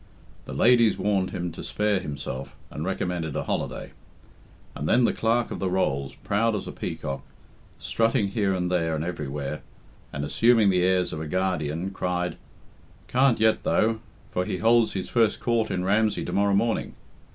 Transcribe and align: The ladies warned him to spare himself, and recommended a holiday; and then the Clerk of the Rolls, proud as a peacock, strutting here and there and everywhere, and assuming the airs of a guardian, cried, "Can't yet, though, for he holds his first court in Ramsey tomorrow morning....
The 0.45 0.53
ladies 0.53 0.97
warned 0.97 1.29
him 1.29 1.51
to 1.51 1.63
spare 1.63 1.99
himself, 1.99 2.55
and 2.71 2.83
recommended 2.83 3.35
a 3.35 3.43
holiday; 3.43 3.91
and 4.73 4.89
then 4.89 5.03
the 5.05 5.13
Clerk 5.13 5.51
of 5.51 5.59
the 5.59 5.69
Rolls, 5.69 6.15
proud 6.23 6.55
as 6.55 6.65
a 6.65 6.71
peacock, 6.71 7.21
strutting 7.77 8.29
here 8.29 8.51
and 8.51 8.71
there 8.71 8.95
and 8.95 9.03
everywhere, 9.03 9.61
and 10.11 10.25
assuming 10.25 10.71
the 10.71 10.81
airs 10.81 11.13
of 11.13 11.21
a 11.21 11.27
guardian, 11.27 11.91
cried, 11.91 12.37
"Can't 13.07 13.39
yet, 13.39 13.61
though, 13.61 13.99
for 14.31 14.43
he 14.43 14.57
holds 14.57 14.93
his 14.93 15.07
first 15.07 15.39
court 15.39 15.69
in 15.69 15.83
Ramsey 15.83 16.25
tomorrow 16.25 16.55
morning.... 16.55 16.95